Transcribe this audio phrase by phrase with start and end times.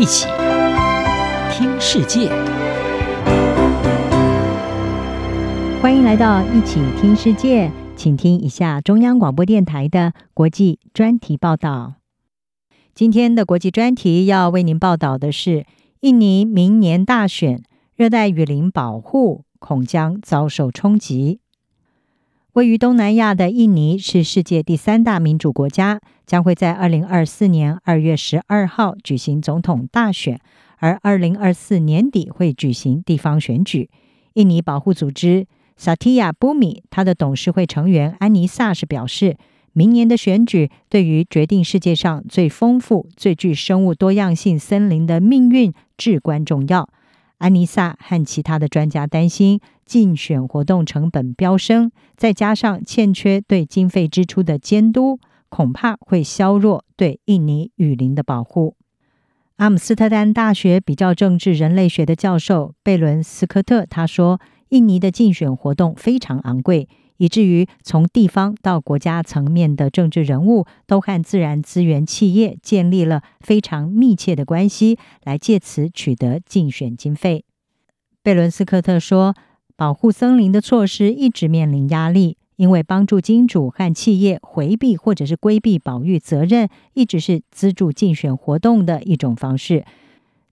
[0.00, 0.26] 一起
[1.52, 2.30] 听世界，
[5.82, 11.96] 欢迎来到一起听世界，请听一下中央广播电台的国际专题报道。
[12.94, 15.66] 今天的国际专题要为您报道的是：
[16.00, 17.62] 印尼明年大选，
[17.94, 21.39] 热带雨林保护恐将遭受冲击。
[22.54, 30.40] 位于东南亚的印尼是世界第三大民主国家，将会在二零二四年二月十二号举行总统大选，
[30.78, 33.88] 而二零二四年底会举行地方选举。
[34.32, 35.46] 印尼保护组织
[35.78, 39.36] Satya Bumi，他的董事会成员安妮萨是表示，
[39.72, 46.88] 明年的选举对于决定世界上最丰富、最具生物多样性森林的命运至关重要。
[47.38, 58.76] 安妮萨和其他的专家担心，竞选活动成本飙升，再加上欠缺对经费支出的监督，恐怕会削弱对印尼雨林的保护。
[59.56, 66.88] 阿姆斯特丹大学比较政治人类学的教授贝伦斯科特他说，印尼的竞选活动非常昂贵。
[67.16, 77.44] 以至于从地方到国家层面的政治人物都和自然资源企业建立了非常密切的关系，来借此取得竞选经费。
[78.22, 79.34] 贝伦斯科特说，
[79.80, 89.86] 保护森林的措施一直面临压力，因为帮助金主和企业回避或者是规避保育责任，一直是资助竞选活动的一种方式。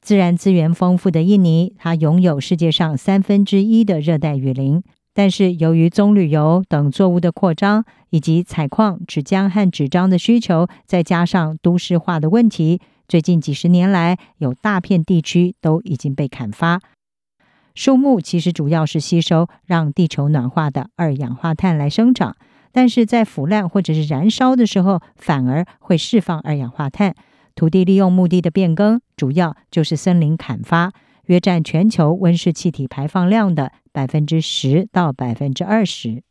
[0.00, 4.82] 自然资源丰富的印尼，它拥有世界上三分之一的热带雨林。
[5.12, 16.80] 但是，由于棕榈油等作物的扩张，以及采矿、纸浆和纸张的需求，再加上都市化的问题，最近几十年来，有大片地区都已经被砍伐。
[17.78, 22.34] 树木其实主要是吸收让地球暖化的二氧化碳来生长，
[22.72, 27.14] 但是在腐烂或者是燃烧的时候，反而会释放二氧化碳。
[27.54, 30.92] 土地利用目的的变更，主要就是森林砍伐。
[31.26, 36.24] 约占全球温室气体排放量的百分之十到百分之二十。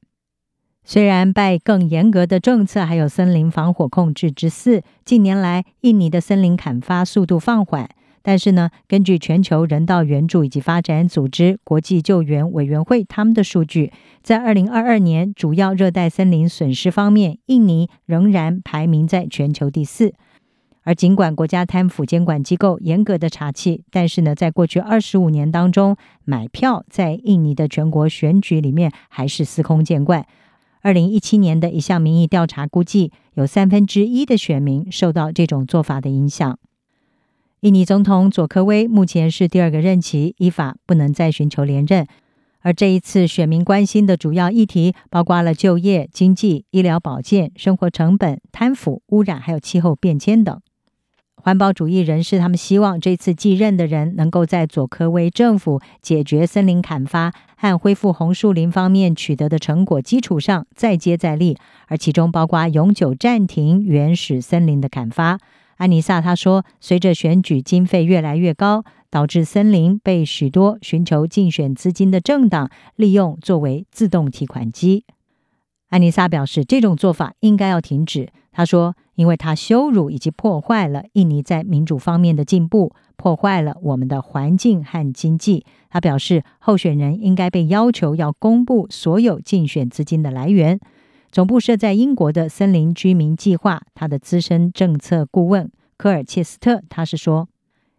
[0.84, 7.90] 虽然拜更严格的政策还有森林防火控制之赐，近年来印尼的森林砍伐速度放缓，
[8.28, 20.14] 但是呢，根据全球人道援助以及发展组织国际救援委员会他们的数据，在二零二二年主要热带森林损失方面，印尼仍然排名在全球第四。
[20.84, 25.96] 而尽管国家贪腐监管机构严格的查缉，但是呢，在过去二十五年当中，
[26.26, 30.26] 买票在印尼的全国选举里面还是司空见惯。
[30.82, 36.60] 二零一七年的一项民意调查估计，有三分之一的选民受到这种做法的影响。
[37.62, 42.06] 印尼总统佐科威目前是第二个任期，依法不能再寻求连任。
[42.62, 50.62] 而这一次选民关心的主要议题，包括了就业、经济、医疗保健、生活成本、贪腐、污染，还有气候变迁等。
[51.36, 61.58] 环保主义人士他们希望这次继任的人能够在佐科威政府解决森林砍伐和恢复红树林方面取得的成果基础上再接再厉，
[61.88, 65.40] 而其中包括永久暂停原始森林的砍伐。
[65.78, 75.06] 安妮萨他说，随着选举经费越来越高，导致森林被许多寻求竞选资金的政党利用作为自动提款机。
[75.90, 78.30] 安妮萨表示，这种做法应该要停止。
[78.52, 90.80] 他说：“因为他羞辱以及破坏了印尼在民主方面的进步，破坏了我们的环境和经济。”他表示，候选人应该被要求要公布所有竞选资金的来源。
[91.38, 97.48] 总部设在英国的森林居民计划，他的资深政策顾问科尔切斯特他是说：“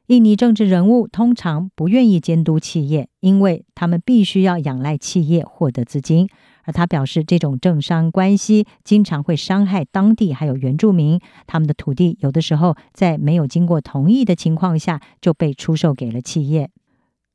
[0.08, 6.28] 印尼政治人物通常不愿意监督企业，因为他们必须要仰赖企业获得资金。”
[6.66, 16.70] 而他表示，这种政商关系经常会伤害当地还有原住民，他们的土地有的时候在没有经过同意的情况下就被出售给了企业。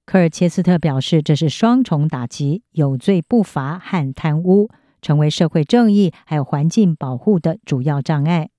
[0.05, 4.69] 科尔切斯特表示，这是双重打击，有罪不罚和贪污，
[5.03, 8.49] 成为社会正义还有环境保护的主要障碍。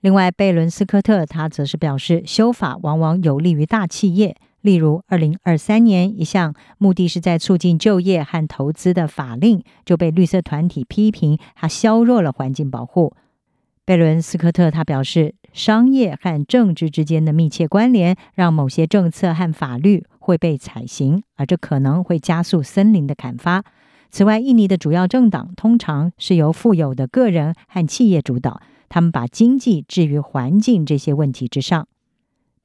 [0.00, 4.34] 另外，贝伦斯科特他则是表示，修法往往有利于大企业。
[4.62, 13.14] 例如，二零二三年一项目的是在促进就业和投资的法令就被绿色团体批评，它削弱了环境保护。
[13.84, 23.64] 贝伦斯科特他表示，商业和政治之间的密切关联，让某些政策和法律会被采行，而这可能会加速森林的砍伐。
[24.10, 31.86] 此外，印尼的主要政党通常是由富有的个人和企业主导，他们把经济置于环境这些问题之上。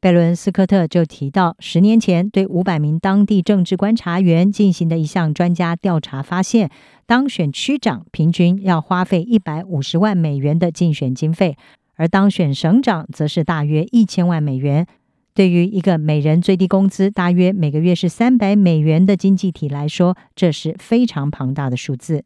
[0.02, 6.70] 贝伦斯科特就提到，十年前对五百名当地政治观察员进行的一项专家调查发现，
[7.08, 11.58] 当选区长平均要花费一百五十万美元的竞选经费，
[11.96, 14.86] 而当选省长则是大约一千万美元。
[15.36, 22.24] 对于一个每人最低工资大约每个月是三百美元的经济体来说，这是非常庞大的数字。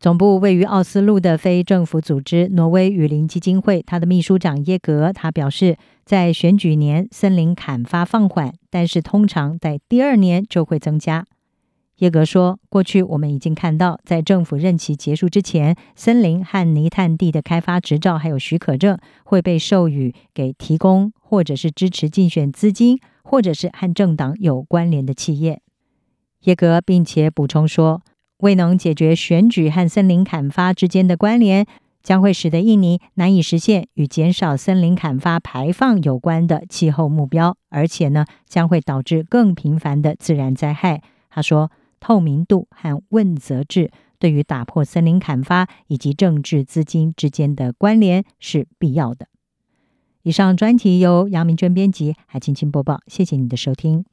[0.00, 11.24] 总部位于奥斯陆的非政府组织挪威雨林基金会，他的秘书长耶格他表示，在选举年森林砍伐放缓，但是通常在第二年就会增加。
[11.98, 25.60] 耶格说，过去我们已经看到，在政府任期结束之前，森林和泥炭地的开发执照还有许可证会被授予给提供或者是支持竞选资金，或者是和政党有关联的企业。
[26.44, 28.00] 耶格并且补充说，
[28.38, 31.66] 未能解决选举和森林砍伐之间的关联，
[32.02, 41.02] 将会使得印尼难以实现与减少森林砍伐排放有关的气候目标，而且呢，将会导致更频繁的自然灾害。
[41.28, 41.70] 他说，
[42.00, 49.26] 透明度和问责制对于打破森林砍伐以及政治资金之间的关联是必要的。
[50.22, 54.04] 以上专题由杨明娟编辑，还青青播报，谢谢你的收听。